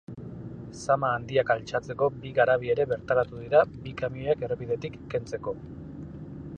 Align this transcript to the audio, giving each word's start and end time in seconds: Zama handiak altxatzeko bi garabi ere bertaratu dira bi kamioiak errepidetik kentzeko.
Zama 0.83 1.11
handiak 1.17 1.51
altxatzeko 1.55 2.09
bi 2.23 2.31
garabi 2.39 2.73
ere 2.77 2.89
bertaratu 2.95 3.43
dira 3.45 3.63
bi 3.85 3.95
kamioiak 4.01 4.43
errepidetik 4.49 4.99
kentzeko. 5.15 5.59